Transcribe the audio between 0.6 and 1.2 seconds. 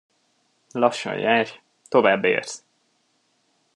Lassan